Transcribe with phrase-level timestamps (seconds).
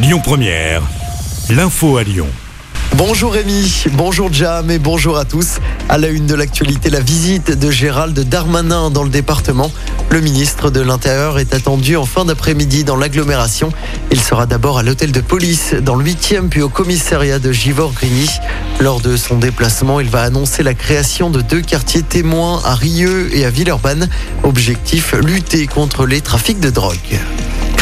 [0.00, 0.82] Lyon Première,
[1.50, 2.28] l'info à Lyon.
[2.94, 5.58] Bonjour Rémi, bonjour Jam et bonjour à tous.
[5.88, 9.72] À la une de l'actualité, la visite de Gérald Darmanin dans le département.
[10.10, 13.72] Le ministre de l'Intérieur est attendu en fin d'après-midi dans l'agglomération.
[14.12, 18.28] Il sera d'abord à l'hôtel de police dans le 8e puis au commissariat de Givor-Grigny.
[18.78, 23.36] Lors de son déplacement, il va annoncer la création de deux quartiers témoins à Rieux
[23.36, 24.08] et à Villeurbanne.
[24.44, 27.18] Objectif, lutter contre les trafics de drogue.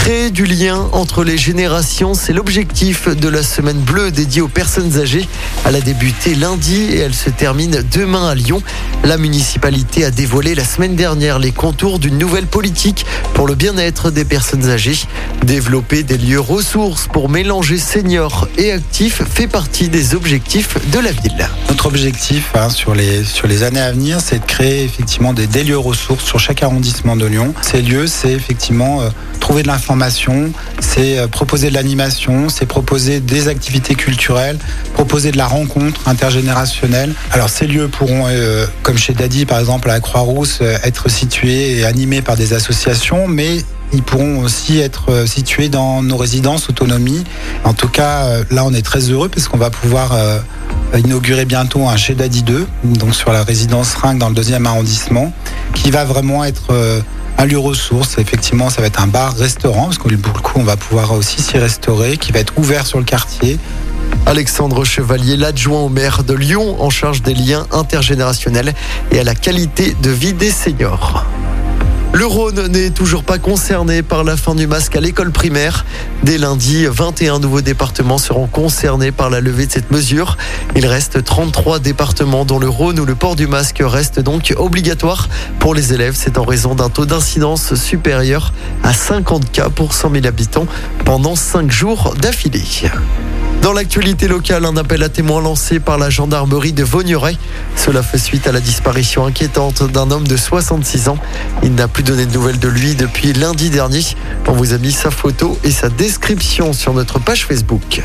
[0.06, 5.00] Créer du lien entre les générations, c'est l'objectif de la semaine bleue dédiée aux personnes
[5.00, 5.26] âgées.
[5.64, 8.62] Elle a débuté lundi et elle se termine demain à Lyon.
[9.02, 14.12] La municipalité a dévoilé la semaine dernière les contours d'une nouvelle politique pour le bien-être
[14.12, 14.96] des personnes âgées.
[15.42, 21.10] Développer des lieux ressources pour mélanger seniors et actifs fait partie des objectifs de la
[21.10, 21.50] ville.
[21.68, 25.48] Notre objectif hein, sur, les, sur les années à venir, c'est de créer effectivement des,
[25.64, 27.54] lieux ressources sur chaque arrondissement de Lyon.
[27.60, 29.08] Ces lieux, c'est effectivement euh,
[29.40, 29.95] trouver de l'information,
[30.80, 34.58] c'est euh, proposer de l'animation, c'est proposer des activités culturelles,
[34.94, 37.14] proposer de la rencontre intergénérationnelle.
[37.32, 41.08] Alors ces lieux pourront, euh, comme chez Daddy par exemple à la Croix-Rousse, euh, être
[41.08, 43.58] situés et animés par des associations, mais
[43.92, 47.22] ils pourront aussi être situés dans nos résidences autonomie.
[47.62, 50.18] En tout cas, là, on est très heureux parce qu'on va pouvoir
[50.98, 55.32] inaugurer bientôt un chez Daddy 2, donc sur la résidence Ring dans le deuxième arrondissement,
[55.72, 56.74] qui va vraiment être
[57.38, 58.18] un lieu ressource.
[58.18, 61.40] Effectivement, ça va être un bar-restaurant, parce que pour le coup, on va pouvoir aussi
[61.42, 63.58] s'y restaurer, qui va être ouvert sur le quartier.
[64.24, 68.74] Alexandre Chevalier, l'adjoint au maire de Lyon, en charge des liens intergénérationnels
[69.12, 71.24] et à la qualité de vie des seniors.
[72.12, 75.84] Le Rhône n'est toujours pas concerné par la fin du masque à l'école primaire.
[76.22, 80.36] Dès lundi, 21 nouveaux départements seront concernés par la levée de cette mesure.
[80.74, 85.28] Il reste 33 départements dont le Rhône où le port du masque reste donc obligatoire
[85.58, 86.14] pour les élèves.
[86.16, 90.66] C'est en raison d'un taux d'incidence supérieur à 50 cas pour 100 000 habitants
[91.04, 92.64] pendant 5 jours d'affilée.
[93.62, 97.36] Dans l'actualité locale, un appel à témoins lancé par la gendarmerie de Vaugneray.
[97.74, 101.18] Cela fait suite à la disparition inquiétante d'un homme de 66 ans.
[101.62, 104.02] Il n'a plus donné de nouvelles de lui depuis lundi dernier.
[104.46, 108.02] On vous a mis sa photo et sa description sur notre page Facebook.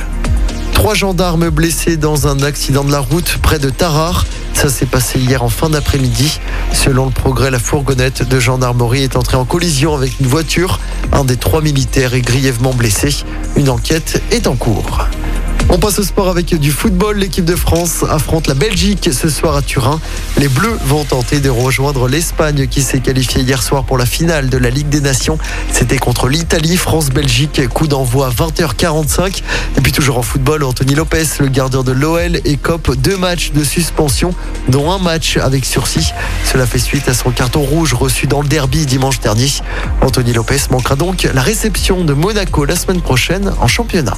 [0.73, 4.25] Trois gendarmes blessés dans un accident de la route près de Tarare.
[4.53, 6.39] Ça s'est passé hier en fin d'après-midi.
[6.73, 10.79] Selon le progrès, la fourgonnette de gendarmerie est entrée en collision avec une voiture.
[11.11, 13.15] Un des trois militaires est grièvement blessé.
[13.55, 15.05] Une enquête est en cours.
[15.73, 17.17] On passe au sport avec du football.
[17.17, 20.01] L'équipe de France affronte la Belgique ce soir à Turin.
[20.37, 24.49] Les Bleus vont tenter de rejoindre l'Espagne qui s'est qualifiée hier soir pour la finale
[24.49, 25.37] de la Ligue des Nations.
[25.71, 29.43] C'était contre l'Italie, France-Belgique, coup d'envoi 20h45.
[29.77, 33.63] Et puis toujours en football, Anthony Lopez, le gardien de l'OL, écope deux matchs de
[33.63, 34.35] suspension,
[34.67, 36.11] dont un match avec sursis.
[36.51, 39.47] Cela fait suite à son carton rouge reçu dans le derby dimanche dernier.
[40.01, 44.17] Anthony Lopez manquera donc la réception de Monaco la semaine prochaine en championnat.